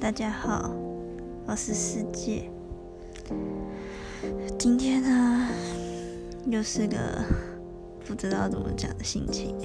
[0.00, 0.70] 大家好，
[1.44, 2.48] 我是世界。
[4.56, 5.48] 今天呢，
[6.46, 6.96] 又是个
[8.06, 9.56] 不知道怎么讲的心情，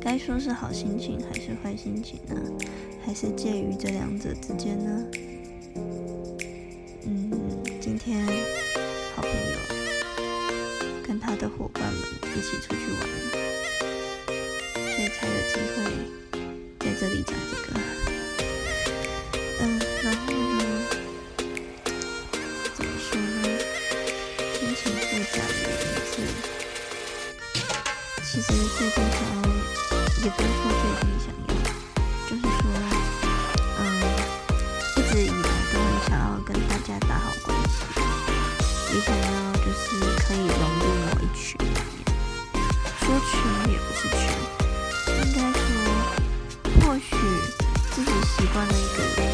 [0.00, 2.34] 该说是好心情还是坏心情呢？
[3.04, 5.04] 还是介于这两者之间呢？
[7.04, 7.30] 嗯，
[7.80, 8.24] 今天
[9.14, 9.58] 好朋友
[11.06, 12.02] 跟他的伙伴们
[12.34, 13.02] 一起出去玩，
[14.74, 15.26] 所以才
[28.48, 29.44] 其实最近想要，
[30.24, 31.50] 也不是说最近想要，
[32.26, 32.64] 就是说，
[33.78, 33.80] 嗯，
[34.96, 37.84] 一直以来都很想要跟大家打好关系，
[38.94, 42.00] 也想要就是可以融入某一群里面。
[43.00, 43.30] 说群
[43.70, 44.18] 也不是群，
[45.08, 45.60] 应该说，
[46.80, 47.04] 或许
[47.90, 49.28] 自己习惯了一个人，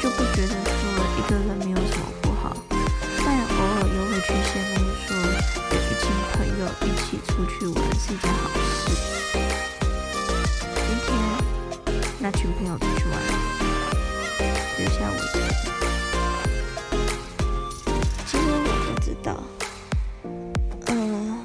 [0.00, 0.78] 就不觉得说
[1.18, 6.93] 一个人没有什么不好，但偶尔又会去羡慕说有一群朋友。
[7.34, 8.94] 出去玩是一件好事。
[10.86, 11.10] 今天
[12.20, 13.20] 那群朋友出去玩，
[14.78, 15.48] 留下我一个人。
[18.24, 18.54] 其实我
[18.94, 19.42] 不知道，
[20.86, 21.44] 嗯、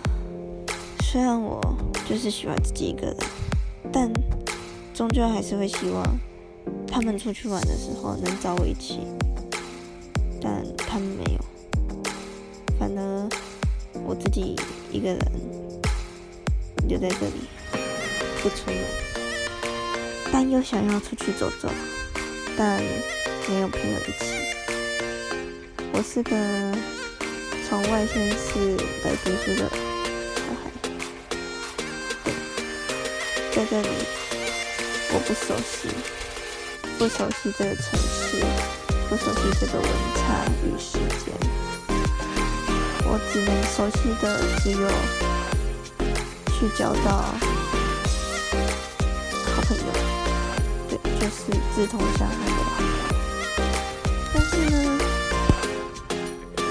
[1.01, 1.59] 虽然我
[2.07, 3.17] 就是喜欢自己一个人，
[3.91, 4.13] 但
[4.93, 6.05] 终究还是会希望
[6.87, 8.99] 他们出去玩的时候能找我一起，
[10.39, 11.39] 但他们没有，
[12.77, 13.27] 反而
[14.05, 14.55] 我自己
[14.91, 15.19] 一个人
[16.87, 17.47] 留在这里
[18.41, 18.77] 不出门，
[20.31, 21.69] 但又想要出去走走，
[22.57, 22.81] 但
[23.47, 24.25] 没有朋友一起。
[25.91, 26.31] 我是个
[27.67, 29.69] 从外县市来读书的
[30.35, 30.71] 小孩，
[33.51, 33.89] 在这里
[35.11, 35.89] 我不熟悉。
[36.97, 38.43] 不熟悉这个城市，
[39.07, 41.33] 不熟悉这个文化与时间，
[43.05, 44.23] 我只能熟悉的
[44.61, 44.85] 只有
[46.59, 47.11] 去交到
[49.55, 49.83] 好朋友，
[50.89, 51.39] 对，就是
[51.73, 52.89] 志同道合的好朋友。
[54.33, 54.75] 但是呢，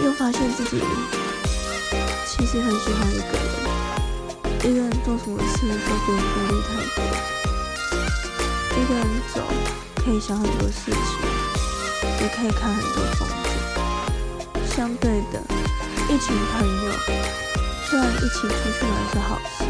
[0.04, 0.82] 又发现自己
[2.26, 3.48] 其实很喜欢一个人，
[4.64, 6.98] 一个人做什么事都不用顾虑太多，
[8.76, 9.02] 一个人
[9.34, 9.36] 走。
[10.04, 10.96] 可以想很多事情，
[12.20, 13.36] 也可以看很多风景。
[14.74, 15.34] 相对的，
[16.08, 16.92] 一群朋友
[17.90, 19.64] 虽然一起出去玩是好事，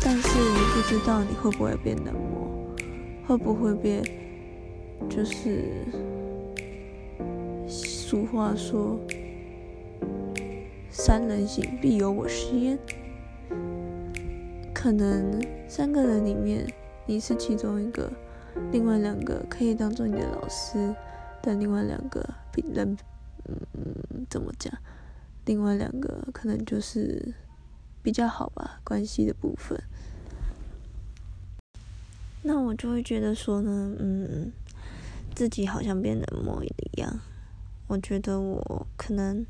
[0.00, 2.48] 但是你不知道你会不会变冷漠，
[3.26, 4.00] 会不会变，
[5.08, 5.64] 就是
[7.66, 8.96] 俗话说
[10.88, 12.78] “三人行，必有我师焉”。
[14.72, 16.64] 可能三个人里面，
[17.06, 18.08] 你是其中一个。
[18.70, 20.94] 另外两个可以当做你的老师，
[21.42, 22.96] 但另外两个比人，
[23.48, 24.72] 嗯，怎么讲？
[25.44, 27.34] 另外两个可能就是
[28.02, 29.82] 比较好吧，关系的部分。
[32.42, 34.52] 那我就会觉得说呢，嗯，
[35.34, 37.20] 自己好像变冷漠一样。
[37.88, 39.44] 我觉得我可能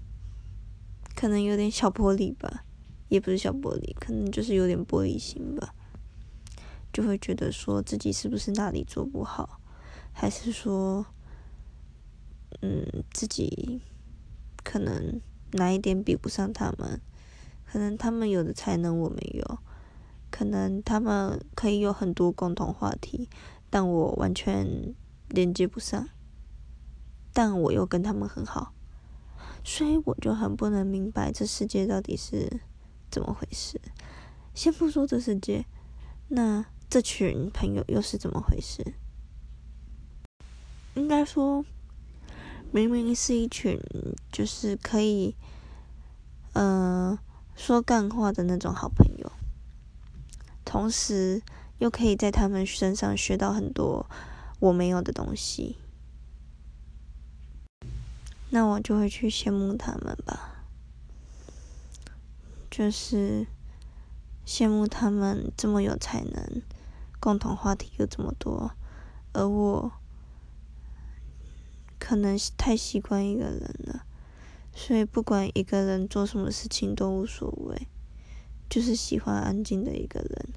[1.14, 2.64] 可能有点小玻璃吧，
[3.08, 5.74] 也不是小玻璃，可能就是有点玻璃心吧。
[6.92, 9.60] 就会觉得说自己是不是哪里做不好，
[10.12, 11.06] 还是说，
[12.62, 13.80] 嗯，自己
[14.64, 15.20] 可能
[15.52, 17.00] 哪一点比不上他们？
[17.66, 19.58] 可能他们有的才能我没有，
[20.30, 23.28] 可能他们可以有很多共同话题，
[23.68, 24.94] 但我完全
[25.28, 26.08] 连接不上。
[27.32, 28.74] 但我又跟他们很好，
[29.62, 32.60] 所以我就很不能明白这世界到底是
[33.10, 33.80] 怎么回事。
[34.54, 35.66] 先不说这世界，
[36.28, 36.66] 那。
[36.90, 38.94] 这群朋友又是怎么回事？
[40.94, 41.64] 应该说，
[42.72, 43.80] 明明是一群
[44.30, 45.34] 就是可以，
[46.52, 47.18] 呃，
[47.56, 49.32] 说干话的那种好朋友，
[50.64, 51.42] 同时
[51.78, 54.06] 又可以在他们身上学到很多
[54.60, 55.78] 我没有的东西，
[58.50, 60.64] 那我就会去羡慕他们吧，
[62.70, 63.46] 就是
[64.46, 66.62] 羡慕他们这么有才能。
[67.18, 68.70] 共同话题又这么多，
[69.34, 69.92] 而我
[72.10, 74.04] 可能太习惯一个人了，
[74.74, 77.86] 所以不管一个人做什么事情都无所谓，
[78.68, 80.48] 就是喜欢安静的一个人，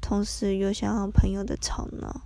[0.00, 2.22] 同时又想要朋友的吵闹。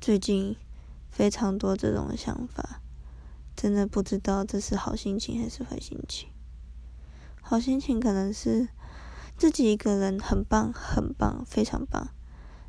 [0.00, 0.56] 最近
[1.12, 2.80] 非常多这种想法，
[3.54, 6.28] 真的不知道这是好心情还是坏心情。
[7.40, 8.66] 好心情可能是。
[9.36, 12.08] 自己一个人很棒，很棒，非常棒。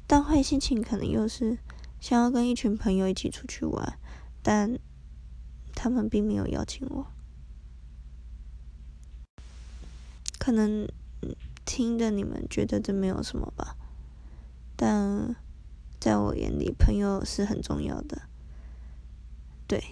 [0.07, 1.57] 但坏心情可能又是
[2.00, 3.98] 想要跟一群朋友一起出去玩，
[4.44, 4.78] 但
[5.74, 7.07] 他们并没有邀请我。
[10.38, 10.88] 可能
[11.66, 13.75] 听的你们觉得这没有什么吧，
[14.75, 15.36] 但
[16.00, 18.22] 在我眼里，朋友是很重要的。
[19.68, 19.84] 对，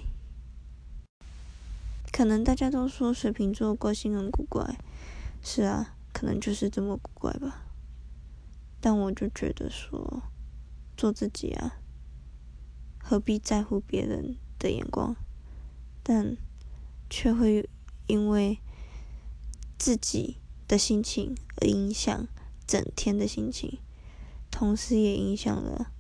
[2.12, 4.78] 可能大家都说水瓶座个性很古怪，
[5.42, 7.66] 是啊，可能就是这么古怪吧。
[8.86, 10.24] 但我就觉得说，
[10.98, 11.80] 做自己啊，
[13.00, 15.16] 何必在乎别人的眼光？
[16.04, 16.36] 但
[17.10, 17.70] 却会
[18.08, 18.60] 因为
[19.78, 22.28] 自己的心情而影响
[22.68, 23.80] 整天的心情，
[24.52, 25.94] 同时也影响了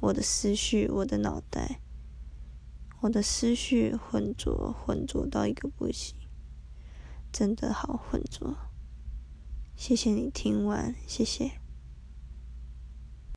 [0.00, 1.80] 我的思绪，我的脑袋。
[3.02, 6.16] 我的思绪浑浊，浑浊到一个不行，
[7.30, 8.56] 真的好浑浊。
[9.76, 11.61] 谢谢你听完，谢谢。